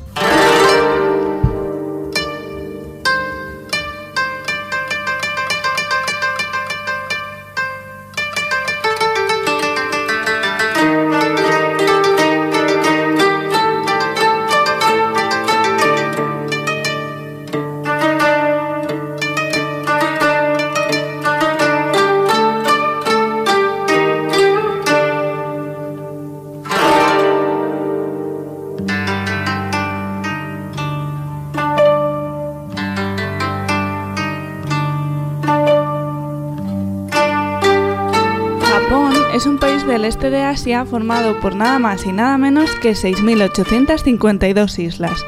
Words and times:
Un 40.09 40.15
país 40.15 40.21
del 40.21 40.29
este 40.29 40.29
de 40.29 40.43
Asia 40.43 40.85
formado 40.85 41.39
por 41.39 41.55
nada 41.55 41.77
más 41.77 42.05
y 42.05 42.11
nada 42.11 42.37
menos 42.37 42.71
que 42.81 42.91
6.852 42.91 44.79
islas. 44.79 45.23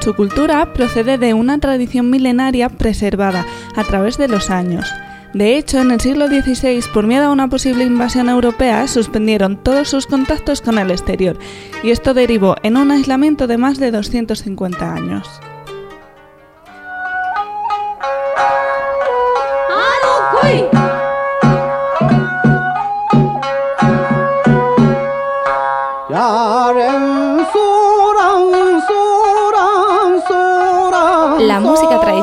Su 0.00 0.14
cultura 0.14 0.72
procede 0.72 1.18
de 1.18 1.34
una 1.34 1.58
tradición 1.58 2.10
milenaria 2.10 2.68
preservada 2.68 3.46
a 3.76 3.84
través 3.84 4.18
de 4.18 4.28
los 4.28 4.50
años. 4.50 4.86
De 5.34 5.56
hecho, 5.56 5.80
en 5.80 5.90
el 5.90 6.00
siglo 6.00 6.26
XVI, 6.26 6.82
por 6.92 7.06
miedo 7.06 7.26
a 7.26 7.32
una 7.32 7.48
posible 7.48 7.84
invasión 7.84 8.28
europea, 8.28 8.86
suspendieron 8.86 9.56
todos 9.56 9.88
sus 9.88 10.06
contactos 10.06 10.60
con 10.60 10.78
el 10.78 10.90
exterior, 10.90 11.36
y 11.82 11.90
esto 11.90 12.14
derivó 12.14 12.56
en 12.62 12.76
un 12.76 12.90
aislamiento 12.90 13.46
de 13.46 13.58
más 13.58 13.78
de 13.78 13.90
250 13.90 14.94
años. 14.94 15.28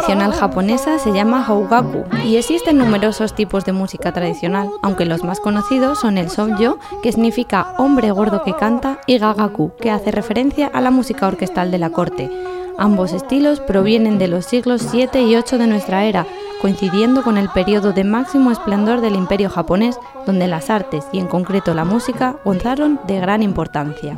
Tradicional 0.01 0.34
japonesa 0.34 0.97
se 0.97 1.13
llama 1.13 1.44
hougaku 1.44 2.06
y 2.25 2.38
existen 2.38 2.79
numerosos 2.79 3.35
tipos 3.35 3.66
de 3.66 3.72
música 3.72 4.12
tradicional, 4.12 4.67
aunque 4.81 5.06
los 5.06 5.23
más 5.23 5.39
conocidos 5.39 6.00
son 6.00 6.17
el 6.17 6.31
sonjo, 6.31 6.79
que 7.03 7.12
significa 7.12 7.75
hombre 7.78 8.09
gordo 8.09 8.41
que 8.44 8.56
canta, 8.56 9.00
y 9.06 9.19
gagaku, 9.19 9.73
que 9.79 9.91
hace 9.91 10.09
referencia 10.09 10.72
a 10.73 10.81
la 10.81 10.90
música 10.90 11.28
orquestal 11.28 11.69
de 11.69 11.78
la 11.78 11.91
corte. 11.91 12.31
Ambos 12.79 13.13
estilos 13.13 13.59
provienen 13.59 14.17
de 14.17 14.28
los 14.28 14.45
siglos 14.45 14.81
7 14.90 15.22
y 15.22 15.35
8 15.35 15.59
de 15.59 15.67
nuestra 15.67 16.03
era, 16.06 16.25
coincidiendo 16.61 17.22
con 17.22 17.38
el 17.38 17.50
periodo 17.50 17.94
de 17.94 18.03
máximo 18.03 18.50
esplendor 18.50 19.01
del 19.01 19.16
imperio 19.16 19.51
japonés, 19.51 20.00
donde 20.25 20.47
las 20.47 20.72
artes 20.72 21.06
y 21.11 21.19
en 21.19 21.28
concreto 21.28 21.75
la 21.75 21.85
música 21.85 22.38
gozaron 22.44 23.00
de 23.06 23.19
gran 23.19 23.44
importancia. 23.44 24.17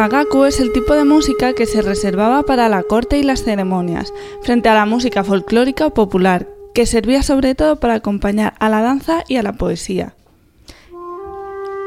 Gagaku 0.00 0.44
es 0.44 0.60
el 0.60 0.72
tipo 0.72 0.94
de 0.94 1.04
música 1.04 1.52
que 1.52 1.66
se 1.66 1.82
reservaba 1.82 2.44
para 2.44 2.70
la 2.70 2.82
corte 2.82 3.18
y 3.18 3.22
las 3.22 3.44
ceremonias, 3.44 4.14
frente 4.40 4.70
a 4.70 4.74
la 4.74 4.86
música 4.86 5.24
folclórica 5.24 5.88
o 5.88 5.92
popular, 5.92 6.48
que 6.72 6.86
servía 6.86 7.22
sobre 7.22 7.54
todo 7.54 7.76
para 7.76 7.96
acompañar 7.96 8.54
a 8.60 8.70
la 8.70 8.80
danza 8.80 9.24
y 9.28 9.36
a 9.36 9.42
la 9.42 9.52
poesía. 9.52 10.14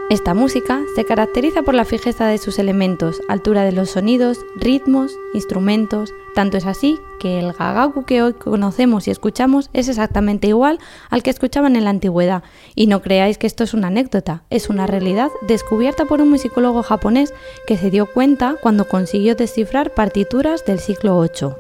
Esta 0.09 0.33
música 0.33 0.81
se 0.95 1.05
caracteriza 1.05 1.63
por 1.63 1.73
la 1.73 1.85
fijeza 1.85 2.27
de 2.27 2.38
sus 2.38 2.59
elementos, 2.59 3.21
altura 3.29 3.63
de 3.63 3.71
los 3.71 3.91
sonidos, 3.91 4.45
ritmos, 4.57 5.17
instrumentos. 5.33 6.13
Tanto 6.35 6.57
es 6.57 6.65
así 6.65 7.00
que 7.19 7.39
el 7.39 7.53
gagaku 7.53 8.03
que 8.03 8.21
hoy 8.21 8.33
conocemos 8.33 9.07
y 9.07 9.11
escuchamos 9.11 9.69
es 9.71 9.88
exactamente 9.88 10.47
igual 10.47 10.79
al 11.09 11.23
que 11.23 11.29
escuchaban 11.29 11.75
en 11.77 11.85
la 11.85 11.89
antigüedad. 11.89 12.44
Y 12.75 12.88
no 12.88 13.01
creáis 13.01 13.38
que 13.38 13.47
esto 13.47 13.63
es 13.63 13.73
una 13.73 13.88
anécdota, 13.88 14.44
es 14.50 14.69
una 14.69 14.88
realidad 14.88 15.29
descubierta 15.47 16.05
por 16.05 16.21
un 16.21 16.29
musicólogo 16.29 16.83
japonés 16.83 17.33
que 17.65 17.77
se 17.77 17.89
dio 17.89 18.05
cuenta 18.05 18.57
cuando 18.61 18.88
consiguió 18.88 19.35
descifrar 19.35 19.94
partituras 19.94 20.65
del 20.65 20.79
siglo 20.79 21.19
VIII. 21.21 21.53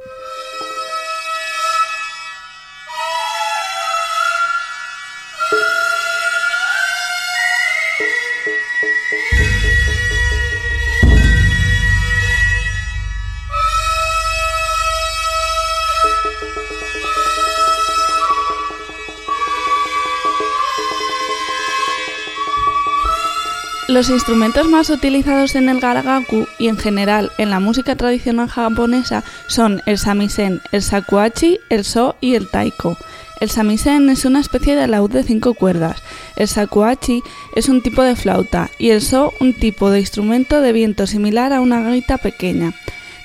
Los 23.93 24.09
instrumentos 24.09 24.67
más 24.67 24.89
utilizados 24.89 25.53
en 25.53 25.69
el 25.69 25.79
garagaku 25.79 26.47
y 26.57 26.67
en 26.67 26.77
general 26.79 27.31
en 27.37 27.51
la 27.51 27.59
música 27.59 27.95
tradicional 27.95 28.49
japonesa 28.49 29.23
son 29.45 29.83
el 29.85 29.99
samisen, 29.99 30.61
el 30.71 30.81
shakuhachi, 30.81 31.59
el 31.69 31.83
so 31.83 32.15
y 32.19 32.33
el 32.33 32.49
taiko. 32.49 32.97
El 33.39 33.51
samisen 33.51 34.09
es 34.09 34.25
una 34.25 34.39
especie 34.39 34.75
de 34.75 34.87
laúd 34.87 35.11
de 35.11 35.21
cinco 35.21 35.53
cuerdas, 35.53 36.01
el 36.37 36.47
shakuhachi 36.47 37.21
es 37.55 37.69
un 37.69 37.83
tipo 37.83 38.01
de 38.01 38.15
flauta 38.15 38.71
y 38.79 38.89
el 38.89 38.99
so 38.99 39.31
un 39.39 39.53
tipo 39.53 39.91
de 39.91 39.99
instrumento 39.99 40.59
de 40.61 40.73
viento 40.73 41.05
similar 41.05 41.53
a 41.53 41.61
una 41.61 41.79
gaita 41.81 42.17
pequeña. 42.17 42.73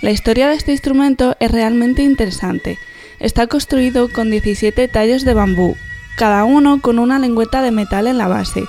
La 0.02 0.10
historia 0.10 0.48
de 0.48 0.56
este 0.56 0.72
instrumento 0.72 1.34
es 1.40 1.50
realmente 1.50 2.02
interesante. 2.02 2.78
Está 3.20 3.46
construido 3.46 4.12
con 4.12 4.30
17 4.30 4.86
tallos 4.88 5.24
de 5.24 5.32
bambú, 5.32 5.78
cada 6.18 6.44
uno 6.44 6.82
con 6.82 6.98
una 6.98 7.18
lengüeta 7.18 7.62
de 7.62 7.70
metal 7.70 8.06
en 8.06 8.18
la 8.18 8.28
base. 8.28 8.64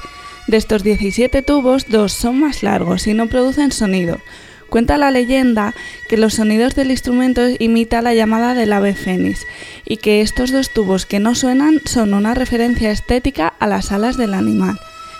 De 0.49 0.57
estos 0.57 0.81
17 0.81 1.43
tubos, 1.43 1.89
dos 1.89 2.11
son 2.11 2.39
más 2.39 2.63
largos 2.63 3.05
y 3.05 3.13
no 3.13 3.27
producen 3.27 3.71
sonido. 3.71 4.19
Cuenta 4.67 4.97
la 4.97 5.11
leyenda 5.11 5.75
que 6.07 6.17
los 6.17 6.33
sonidos 6.33 6.73
del 6.73 6.89
instrumento 6.89 7.41
imita 7.59 8.01
la 8.01 8.15
llamada 8.15 8.55
del 8.55 8.73
ave 8.73 8.95
fénix 8.95 9.45
y 9.85 9.97
que 9.97 10.21
estos 10.21 10.51
dos 10.51 10.71
tubos 10.71 11.05
que 11.05 11.19
no 11.19 11.35
suenan 11.35 11.81
son 11.85 12.15
una 12.15 12.33
referencia 12.33 12.89
estética 12.89 13.53
a 13.59 13.67
las 13.67 13.91
alas 13.91 14.17
del 14.17 14.33
animal. 14.33 14.79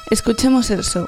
Escuchemos 0.10 0.72
el 0.72 0.84
so. 0.84 1.08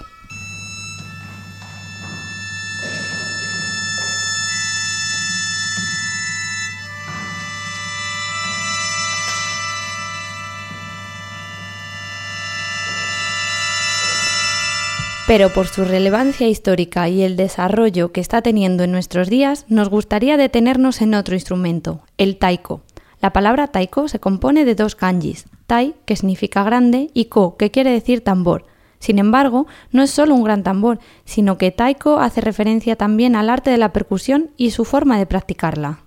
Pero 15.32 15.48
por 15.48 15.68
su 15.68 15.86
relevancia 15.86 16.50
histórica 16.50 17.08
y 17.08 17.22
el 17.22 17.38
desarrollo 17.38 18.12
que 18.12 18.20
está 18.20 18.42
teniendo 18.42 18.84
en 18.84 18.92
nuestros 18.92 19.30
días, 19.30 19.66
nos 19.70 19.88
gustaría 19.88 20.36
detenernos 20.36 21.02
en 21.02 21.14
otro 21.14 21.36
instrumento, 21.36 22.02
el 22.18 22.36
taiko. 22.36 22.82
La 23.22 23.32
palabra 23.32 23.68
taiko 23.68 24.10
se 24.10 24.20
compone 24.20 24.66
de 24.66 24.76
dos 24.76 24.96
kanjis, 24.96 25.46
tai, 25.68 25.96
que 26.04 26.18
significa 26.18 26.66
grande, 26.66 27.12
y 27.14 27.28
ko, 27.32 27.56
que 27.56 27.72
quiere 27.72 27.92
decir 27.92 28.26
tambor. 28.26 28.66
Sin 29.00 29.20
embargo, 29.20 29.68
no 29.94 30.04
es 30.04 30.12
solo 30.12 30.36
un 30.36 30.44
gran 30.44 30.64
tambor, 30.64 31.00
sino 31.24 31.58
que 31.58 31.72
taiko 31.72 32.20
hace 32.20 32.42
referencia 32.42 32.98
también 32.98 33.38
al 33.38 33.50
arte 33.50 33.70
de 33.70 33.78
la 33.78 33.94
percusión 33.94 34.50
y 34.58 34.72
su 34.72 34.84
forma 34.84 35.18
de 35.18 35.28
practicarla. 35.28 36.00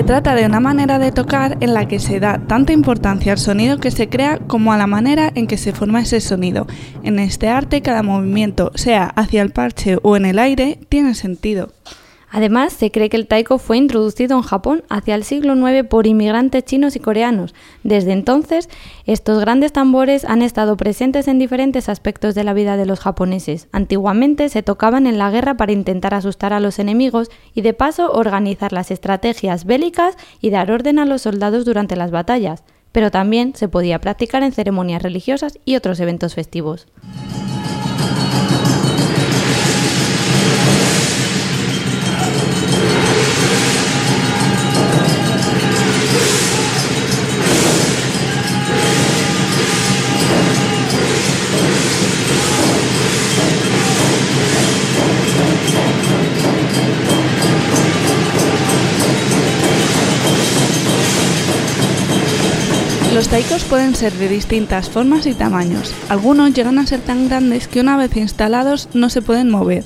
Se 0.00 0.06
trata 0.06 0.34
de 0.34 0.46
una 0.46 0.60
manera 0.60 0.98
de 0.98 1.12
tocar 1.12 1.58
en 1.60 1.74
la 1.74 1.86
que 1.86 1.98
se 1.98 2.20
da 2.20 2.38
tanta 2.46 2.72
importancia 2.72 3.32
al 3.32 3.38
sonido 3.38 3.76
que 3.76 3.90
se 3.90 4.08
crea 4.08 4.38
como 4.38 4.72
a 4.72 4.78
la 4.78 4.86
manera 4.86 5.30
en 5.34 5.46
que 5.46 5.58
se 5.58 5.74
forma 5.74 6.00
ese 6.00 6.22
sonido. 6.22 6.66
En 7.02 7.18
este 7.18 7.50
arte 7.50 7.82
cada 7.82 8.02
movimiento, 8.02 8.72
sea 8.76 9.04
hacia 9.04 9.42
el 9.42 9.50
parche 9.50 9.98
o 10.02 10.16
en 10.16 10.24
el 10.24 10.38
aire, 10.38 10.78
tiene 10.88 11.14
sentido. 11.14 11.68
Además, 12.32 12.72
se 12.72 12.92
cree 12.92 13.08
que 13.08 13.16
el 13.16 13.26
taiko 13.26 13.58
fue 13.58 13.76
introducido 13.76 14.36
en 14.36 14.42
Japón 14.42 14.84
hacia 14.88 15.16
el 15.16 15.24
siglo 15.24 15.54
IX 15.56 15.88
por 15.88 16.06
inmigrantes 16.06 16.64
chinos 16.64 16.94
y 16.94 17.00
coreanos. 17.00 17.54
Desde 17.82 18.12
entonces, 18.12 18.68
estos 19.04 19.40
grandes 19.40 19.72
tambores 19.72 20.24
han 20.24 20.42
estado 20.42 20.76
presentes 20.76 21.26
en 21.26 21.40
diferentes 21.40 21.88
aspectos 21.88 22.36
de 22.36 22.44
la 22.44 22.54
vida 22.54 22.76
de 22.76 22.86
los 22.86 23.00
japoneses. 23.00 23.68
Antiguamente 23.72 24.48
se 24.48 24.62
tocaban 24.62 25.08
en 25.08 25.18
la 25.18 25.30
guerra 25.30 25.56
para 25.56 25.72
intentar 25.72 26.14
asustar 26.14 26.52
a 26.52 26.60
los 26.60 26.78
enemigos 26.78 27.30
y 27.52 27.62
de 27.62 27.74
paso 27.74 28.12
organizar 28.12 28.72
las 28.72 28.92
estrategias 28.92 29.64
bélicas 29.64 30.16
y 30.40 30.50
dar 30.50 30.70
orden 30.70 31.00
a 31.00 31.06
los 31.06 31.22
soldados 31.22 31.64
durante 31.64 31.96
las 31.96 32.12
batallas. 32.12 32.62
Pero 32.92 33.10
también 33.10 33.54
se 33.56 33.68
podía 33.68 34.00
practicar 34.00 34.44
en 34.44 34.52
ceremonias 34.52 35.02
religiosas 35.02 35.58
y 35.64 35.76
otros 35.76 35.98
eventos 35.98 36.34
festivos. 36.34 36.86
Los 63.30 63.42
taikos 63.44 63.62
pueden 63.62 63.94
ser 63.94 64.12
de 64.14 64.28
distintas 64.28 64.90
formas 64.90 65.24
y 65.24 65.34
tamaños. 65.34 65.94
Algunos 66.08 66.52
llegan 66.52 66.80
a 66.80 66.86
ser 66.88 66.98
tan 66.98 67.28
grandes 67.28 67.68
que 67.68 67.78
una 67.78 67.96
vez 67.96 68.16
instalados 68.16 68.88
no 68.92 69.08
se 69.08 69.22
pueden 69.22 69.50
mover. 69.50 69.84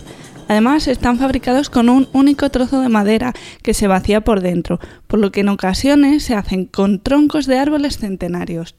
Además, 0.49 0.89
están 0.89 1.19
fabricados 1.19 1.69
con 1.69 1.91
un 1.91 2.09
único 2.15 2.49
trozo 2.49 2.81
de 2.81 2.89
madera 2.89 3.35
que 3.63 3.75
se 3.75 3.87
vacía 3.87 4.23
por 4.23 4.41
dentro, 4.41 4.81
por 5.07 5.19
lo 5.19 5.31
que 5.31 5.41
en 5.41 5.51
ocasiones 5.51 6.23
se 6.23 6.35
hacen 6.35 6.65
con 6.65 7.01
troncos 7.01 7.45
de 7.45 7.59
árboles 7.59 7.99
centenarios. 7.99 8.77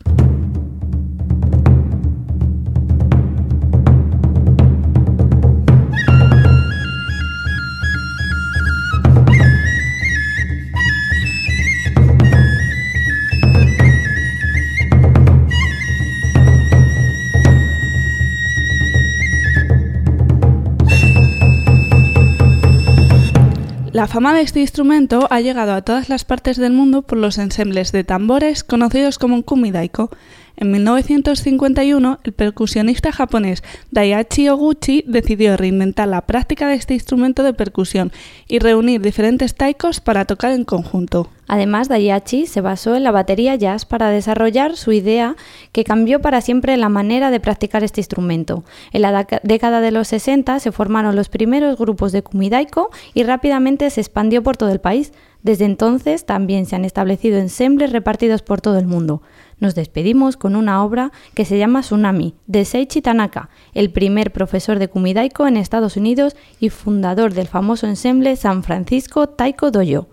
La 24.06 24.12
fama 24.12 24.36
de 24.36 24.42
este 24.42 24.60
instrumento 24.60 25.28
ha 25.32 25.42
llegado 25.42 25.74
a 25.74 25.82
todas 25.82 26.10
las 26.10 26.26
partes 26.26 26.58
del 26.58 26.74
mundo 26.74 27.02
por 27.02 27.18
los 27.18 27.40
ensembles 27.40 27.92
de 27.92 28.04
tambores 28.04 28.64
conocidos 28.64 29.18
como 29.18 29.42
kumidaiko. 29.42 30.12
En 30.58 30.72
1951, 30.72 32.20
el 32.24 32.32
percusionista 32.34 33.12
japonés 33.12 33.64
Daihachi 33.92 34.48
Oguchi 34.50 35.04
decidió 35.06 35.58
reinventar 35.58 36.08
la 36.08 36.22
práctica 36.22 36.68
de 36.68 36.76
este 36.76 36.94
instrumento 36.94 37.44
de 37.44 37.54
percusión 37.54 38.12
y 38.48 38.60
reunir 38.60 39.02
diferentes 39.02 39.56
taikos 39.56 40.00
para 40.00 40.26
tocar 40.26 40.52
en 40.52 40.64
conjunto. 40.64 41.30
Además, 41.48 41.90
Daihachi 41.90 42.48
se 42.48 42.62
basó 42.62 42.96
en 42.96 43.04
la 43.04 43.12
batería 43.12 43.56
jazz 43.56 43.86
para 43.86 44.10
desarrollar 44.10 44.78
su 44.78 44.92
idea 44.92 45.36
que 45.74 45.84
cambió 45.84 46.20
para 46.22 46.42
siempre 46.42 46.76
la 46.78 46.90
manera 46.90 47.30
de 47.30 47.40
practicar 47.40 47.84
este 47.84 48.02
instrumento. 48.02 48.64
En 48.92 49.02
la 49.04 49.28
década 49.44 49.82
de 49.82 49.92
los 49.92 50.08
60 50.08 50.60
se 50.60 50.72
formaron 50.72 51.16
los 51.16 51.30
primeros 51.30 51.78
grupos 51.78 52.12
de 52.12 52.24
kumidaiko 52.24 52.90
y 53.14 53.24
rápidamente 53.24 53.90
se 53.90 54.02
expandió 54.02 54.42
por 54.42 54.58
todo 54.58 54.72
el 54.72 54.80
país. 54.80 55.12
Desde 55.44 55.66
entonces 55.66 56.26
también 56.26 56.66
se 56.66 56.76
han 56.76 56.86
establecido 56.86 57.38
ensembles 57.38 57.92
repartidos 57.92 58.42
por 58.42 58.62
todo 58.62 58.80
el 58.80 58.88
mundo. 58.88 59.22
Nos 59.60 59.76
despedimos 59.76 60.38
con 60.38 60.56
una 60.56 60.84
obra 60.84 61.12
que 61.34 61.46
se 61.46 61.58
llama 61.58 61.82
Tsunami, 61.82 62.36
de 62.48 62.66
Seichi 62.66 63.02
Tanaka, 63.02 63.50
el 63.74 63.92
primer 63.92 64.32
profesor 64.32 64.80
de 64.80 64.90
Kumidaiko 64.90 65.48
en 65.48 65.58
Estados 65.58 65.98
Unidos 65.98 66.36
y 66.60 66.70
fundador 66.70 67.34
del 67.34 67.48
famoso 67.48 67.88
ensemble 67.88 68.36
San 68.36 68.64
Francisco 68.64 69.28
Taiko 69.28 69.72
Dojo. 69.72 70.08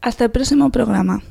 Hasta 0.00 0.24
el 0.24 0.30
próximo 0.30 0.70
programa. 0.70 1.22